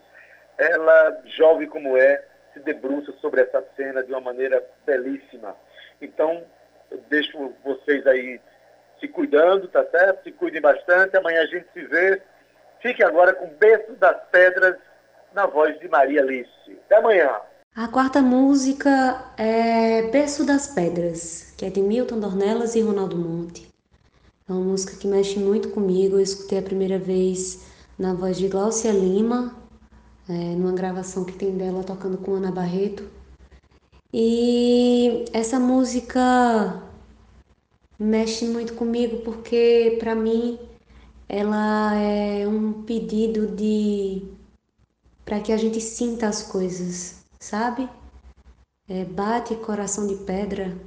Ela, 0.59 1.23
jovem 1.25 1.67
como 1.67 1.97
é, 1.97 2.23
se 2.53 2.59
debruça 2.59 3.11
sobre 3.13 3.41
essa 3.41 3.65
cena 3.75 4.03
de 4.03 4.11
uma 4.11 4.21
maneira 4.21 4.63
belíssima. 4.85 5.55
Então, 5.99 6.43
eu 6.91 6.99
deixo 7.09 7.51
vocês 7.63 8.05
aí 8.05 8.39
se 8.99 9.07
cuidando, 9.07 9.67
tá 9.69 9.83
certo? 9.85 10.21
Se 10.23 10.31
cuidem 10.31 10.61
bastante. 10.61 11.17
Amanhã 11.17 11.41
a 11.41 11.47
gente 11.47 11.65
se 11.73 11.81
vê. 11.81 12.21
Fique 12.81 13.03
agora 13.03 13.33
com 13.33 13.47
Berço 13.59 13.93
das 13.93 14.17
Pedras 14.31 14.75
na 15.33 15.45
voz 15.45 15.79
de 15.79 15.87
Maria 15.87 16.21
Alice. 16.21 16.49
Até 16.85 16.97
amanhã. 16.97 17.29
A 17.75 17.87
quarta 17.87 18.21
música 18.21 19.23
é 19.37 20.09
Berço 20.09 20.45
das 20.45 20.67
Pedras, 20.67 21.53
que 21.57 21.65
é 21.65 21.69
de 21.69 21.81
Milton 21.81 22.19
Dornelas 22.19 22.75
e 22.75 22.81
Ronaldo 22.81 23.15
Monte. 23.15 23.69
É 24.49 24.51
uma 24.51 24.61
música 24.61 24.97
que 24.97 25.07
mexe 25.07 25.39
muito 25.39 25.69
comigo. 25.69 26.15
Eu 26.15 26.21
escutei 26.21 26.57
a 26.57 26.63
primeira 26.63 26.97
vez 26.97 27.65
na 27.97 28.13
voz 28.13 28.37
de 28.37 28.47
Glaucia 28.47 28.91
Lima, 28.91 29.55
é, 30.27 30.33
numa 30.33 30.73
gravação 30.73 31.23
que 31.23 31.33
tem 31.33 31.55
dela 31.55 31.83
tocando 31.83 32.17
com 32.17 32.33
Ana 32.33 32.51
Barreto. 32.51 33.07
E 34.11 35.25
essa 35.31 35.59
música 35.59 36.81
mexe 37.97 38.45
muito 38.45 38.73
comigo 38.73 39.21
porque, 39.21 39.97
para 39.99 40.15
mim, 40.15 40.59
ela 41.33 41.95
é 41.95 42.45
um 42.45 42.83
pedido 42.83 43.47
de 43.55 44.21
para 45.23 45.39
que 45.39 45.53
a 45.53 45.57
gente 45.57 45.79
sinta 45.79 46.27
as 46.27 46.43
coisas, 46.43 47.23
sabe? 47.39 47.89
É, 48.89 49.05
bate 49.05 49.55
coração 49.55 50.05
de 50.07 50.15
pedra. 50.25 50.77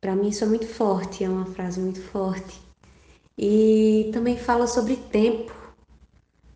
Para 0.00 0.14
mim 0.14 0.28
isso 0.28 0.44
é 0.44 0.46
muito 0.46 0.68
forte, 0.68 1.24
é 1.24 1.28
uma 1.28 1.46
frase 1.46 1.80
muito 1.80 2.00
forte. 2.00 2.62
E 3.36 4.08
também 4.12 4.36
fala 4.36 4.68
sobre 4.68 4.94
tempo, 4.94 5.52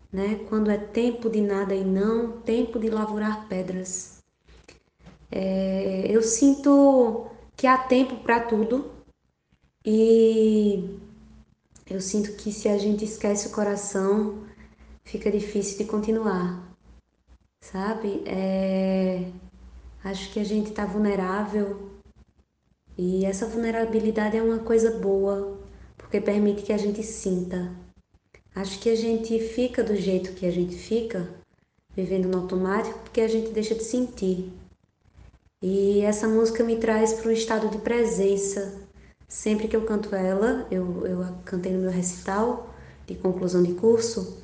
né? 0.09 0.35
Quando 0.47 0.71
é 0.71 0.77
tempo 0.77 1.29
de 1.29 1.41
nada 1.41 1.75
e 1.75 1.83
não, 1.83 2.39
tempo 2.43 2.79
de 2.79 2.89
lavourar 2.89 3.49
pedras. 3.49 4.23
É, 5.29 6.05
eu 6.07 6.23
sinto 6.23 7.27
que 7.57 7.67
há 7.67 7.77
tempo 7.77 8.15
para 8.23 8.39
tudo 8.39 8.89
e 9.85 10.97
eu 11.91 12.01
sinto 12.01 12.33
que 12.33 12.51
se 12.51 12.69
a 12.69 12.77
gente 12.77 13.03
esquece 13.03 13.47
o 13.47 13.51
coração, 13.51 14.45
fica 15.03 15.31
difícil 15.31 15.79
de 15.79 15.85
continuar, 15.85 16.75
sabe? 17.61 18.23
É, 18.25 19.27
acho 20.03 20.31
que 20.31 20.39
a 20.39 20.43
gente 20.43 20.69
está 20.69 20.85
vulnerável 20.85 21.91
e 22.97 23.25
essa 23.25 23.45
vulnerabilidade 23.45 24.37
é 24.37 24.41
uma 24.41 24.59
coisa 24.59 24.91
boa 24.99 25.59
porque 25.97 26.21
permite 26.21 26.63
que 26.63 26.73
a 26.73 26.77
gente 26.77 27.03
sinta. 27.03 27.71
Acho 28.53 28.79
que 28.79 28.89
a 28.89 28.95
gente 28.95 29.39
fica 29.39 29.83
do 29.83 29.95
jeito 29.95 30.33
que 30.33 30.45
a 30.45 30.51
gente 30.51 30.75
fica, 30.75 31.29
vivendo 31.95 32.27
no 32.27 32.39
automático, 32.39 32.99
porque 32.99 33.21
a 33.21 33.27
gente 33.27 33.51
deixa 33.51 33.75
de 33.75 33.83
sentir. 33.83 34.51
E 35.61 36.01
essa 36.01 36.27
música 36.27 36.63
me 36.63 36.77
traz 36.77 37.13
para 37.13 37.29
um 37.29 37.33
estado 37.33 37.69
de 37.69 37.77
presença. 37.77 38.81
Sempre 39.31 39.67
que 39.69 39.75
eu 39.75 39.85
canto 39.85 40.13
ela, 40.13 40.67
eu, 40.69 41.07
eu 41.07 41.19
cantei 41.45 41.71
no 41.71 41.79
meu 41.79 41.89
recital 41.91 42.69
de 43.07 43.15
conclusão 43.15 43.63
de 43.63 43.73
curso, 43.75 44.43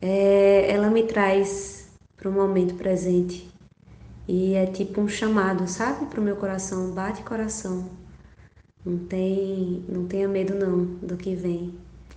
é, 0.00 0.70
ela 0.70 0.90
me 0.90 1.04
traz 1.04 1.88
para 2.16 2.28
o 2.28 2.32
momento 2.32 2.74
presente. 2.76 3.50
E 4.28 4.54
é 4.54 4.66
tipo 4.66 5.00
um 5.00 5.08
chamado, 5.08 5.68
sabe? 5.68 6.06
Para 6.06 6.20
o 6.20 6.24
meu 6.24 6.36
coração, 6.36 6.92
bate 6.92 7.22
coração. 7.24 7.90
Não 8.84 8.98
tem, 9.06 9.84
não 9.88 10.06
tenha 10.06 10.28
medo 10.28 10.54
não 10.54 10.84
do 11.06 11.16
que 11.16 11.34
vem. 11.34 11.74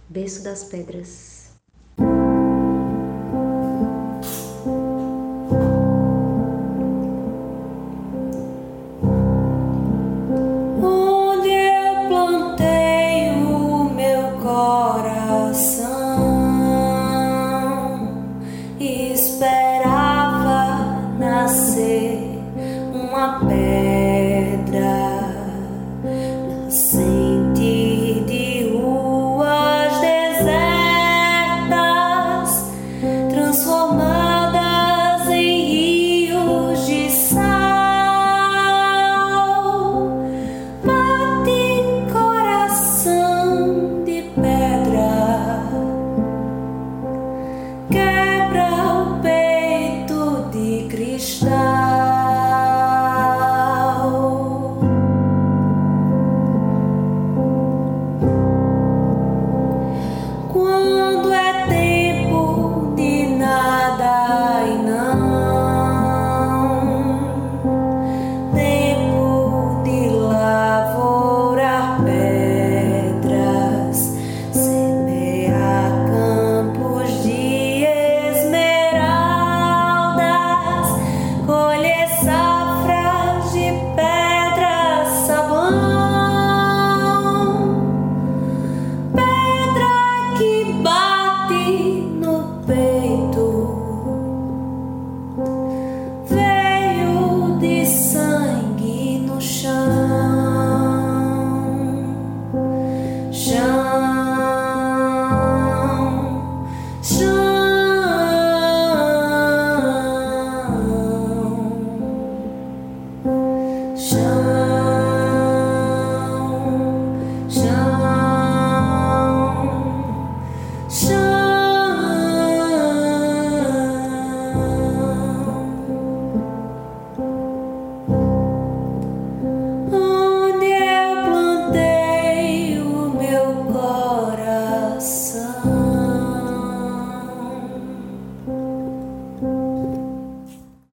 Berço 0.10 0.44
das 0.44 0.64
pedras. 0.66 1.35